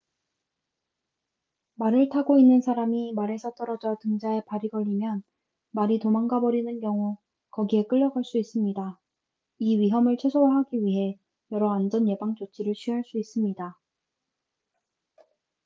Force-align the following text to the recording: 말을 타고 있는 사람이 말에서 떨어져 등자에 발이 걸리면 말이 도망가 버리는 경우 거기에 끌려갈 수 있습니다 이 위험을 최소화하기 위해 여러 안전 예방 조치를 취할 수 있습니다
말을 1.75 2.09
타고 2.09 2.39
있는 2.39 2.59
사람이 2.59 3.13
말에서 3.13 3.51
떨어져 3.53 3.97
등자에 4.01 4.41
발이 4.47 4.69
걸리면 4.69 5.21
말이 5.69 5.99
도망가 5.99 6.39
버리는 6.39 6.79
경우 6.79 7.19
거기에 7.51 7.83
끌려갈 7.85 8.23
수 8.23 8.39
있습니다 8.39 8.99
이 9.59 9.77
위험을 9.79 10.17
최소화하기 10.17 10.83
위해 10.83 11.19
여러 11.51 11.71
안전 11.71 12.09
예방 12.09 12.33
조치를 12.33 12.73
취할 12.73 13.03
수 13.03 13.19
있습니다 13.19 13.79